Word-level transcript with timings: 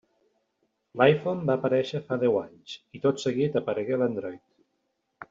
L'iPhone 1.01 1.43
va 1.49 1.57
aparèixer 1.61 2.01
fa 2.07 2.17
deu 2.25 2.39
anys, 2.39 2.79
i 3.01 3.05
tot 3.07 3.21
seguit 3.25 3.59
aparegué 3.63 4.01
l'Android. 4.01 4.43